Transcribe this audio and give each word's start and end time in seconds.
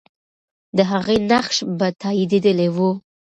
د 0.77 0.79
هغې 0.91 1.17
نقش 1.31 1.55
به 1.77 1.87
تاییدېدلی 2.01 2.69
وو. 2.75 2.89